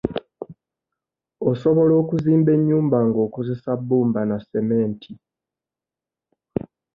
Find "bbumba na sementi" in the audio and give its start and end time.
3.79-5.11